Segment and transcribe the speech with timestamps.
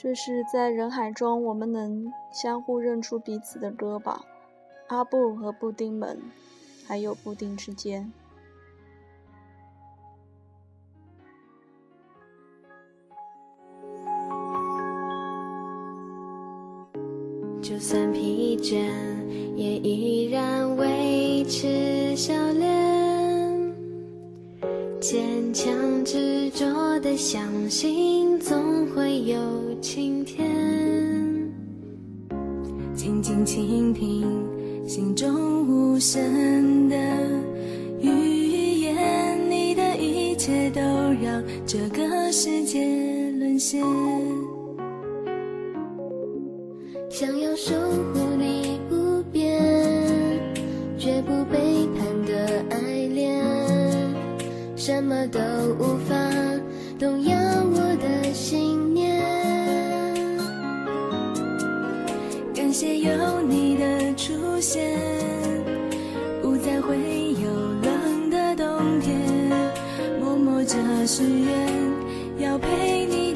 [0.00, 4.24] 这是在人海中我们能相互认出彼此的歌吧？
[4.86, 6.22] 阿布和布丁们，
[6.86, 8.12] 还有布丁之间。
[17.60, 18.76] 就算疲倦，
[19.56, 23.07] 也依然维持笑脸，
[25.10, 25.72] 坚强
[26.04, 29.38] 执着的相信总会有
[29.80, 30.46] 晴天。
[32.94, 34.26] 静静倾听
[34.86, 36.96] 心中无声的
[38.02, 42.78] 语言，你的一切都让这个世界
[43.38, 43.82] 沦陷。
[47.08, 47.74] 想要守
[48.12, 49.58] 护你不变，
[50.98, 51.67] 绝不被
[62.68, 64.94] 感谢有你的出现，
[66.42, 66.98] 不再会
[67.42, 67.48] 有
[67.80, 69.16] 冷的冬天。
[70.20, 71.66] 默默着许愿，
[72.38, 73.27] 要陪你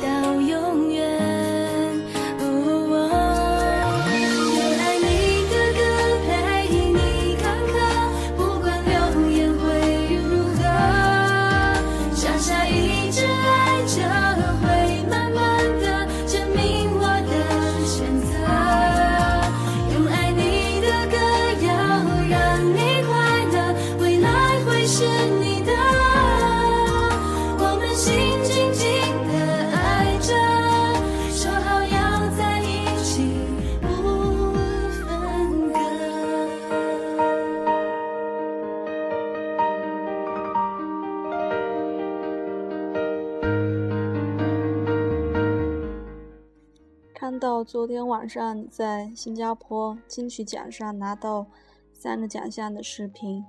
[47.43, 51.45] 到昨天晚上你在新加坡金曲奖上拿到
[51.93, 53.45] 三个奖项的视频，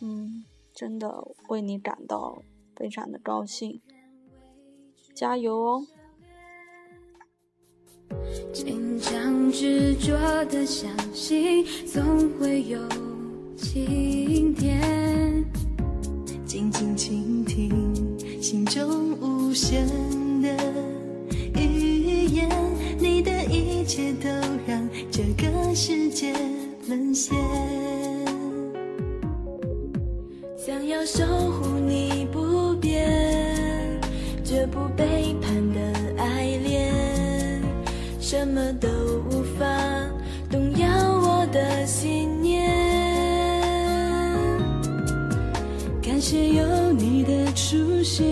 [0.00, 2.42] 嗯，真的为你感到
[2.74, 3.80] 非常的高兴，
[5.14, 5.86] 加油哦！
[8.52, 12.02] 坚强执着的相信，总
[12.40, 12.80] 会有
[13.56, 14.69] 晴天。
[23.90, 24.28] 一切都
[24.68, 26.32] 让这个世界
[26.86, 27.36] 沦陷。
[30.56, 33.10] 想要守护你不变，
[34.44, 35.80] 绝不背叛的
[36.22, 36.94] 爱恋，
[38.20, 38.86] 什么都
[39.28, 39.66] 无法
[40.48, 40.88] 动摇
[41.20, 42.70] 我的信念。
[46.00, 48.24] 感谢有你的出现，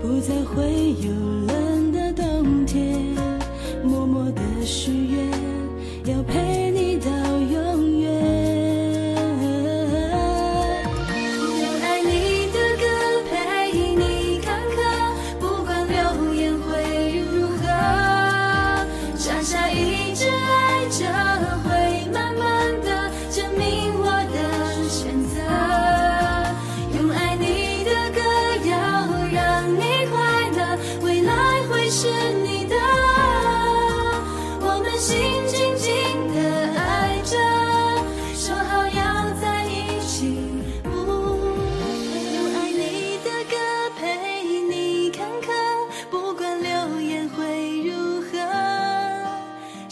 [0.00, 1.12] 不再会有
[1.46, 3.27] 冷的冬天。
[4.68, 5.37] 许愿，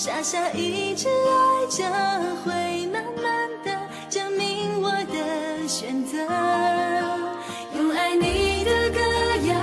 [0.06, 1.82] 傻傻一直爱着，
[2.44, 3.72] 会慢慢的
[4.08, 6.16] 证明我的选择。
[7.74, 9.00] 用爱你的歌，
[9.48, 9.54] 谣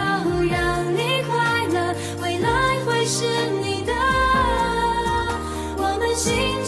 [0.52, 3.24] 让你快乐，未来会是
[3.62, 3.94] 你的。
[5.78, 6.62] 我们心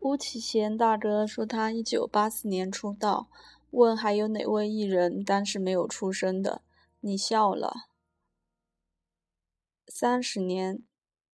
[0.00, 3.28] 巫启贤大哥说他一九八四年出道，
[3.70, 6.62] 问还有哪位艺人当时没有出生的，
[7.00, 7.88] 你笑了。
[9.88, 10.84] 三十年，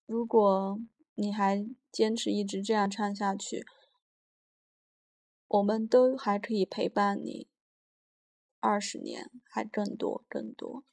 [0.06, 0.78] 如果
[1.14, 3.66] 你还坚持一直这样唱下去，
[5.48, 7.48] 我们都还可以陪伴你
[8.60, 10.84] 二十年，还更多更多。